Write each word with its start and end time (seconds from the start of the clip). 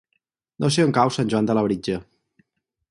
No 0.63 0.69
sé 0.77 0.85
on 0.87 0.95
cau 0.99 1.13
Sant 1.19 1.31
Joan 1.35 1.51
de 1.51 1.59
Labritja. 1.59 2.03